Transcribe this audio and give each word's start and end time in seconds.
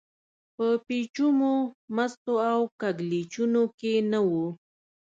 په 0.55 0.67
پېچومو، 0.85 1.55
مستو 1.95 2.33
او 2.51 2.59
کږلېچونو 2.81 3.63
کې 3.79 3.93
نه 4.11 4.19
و. 4.29 4.31